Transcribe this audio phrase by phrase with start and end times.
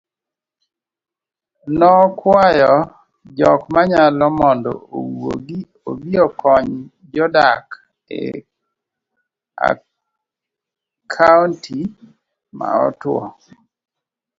[1.77, 2.73] nokwayo
[3.37, 5.47] jokmanyalo mondo owuog
[5.89, 6.71] obiokony
[7.13, 7.65] jodak
[9.69, 11.79] ekaonti
[12.57, 13.25] ma otuwo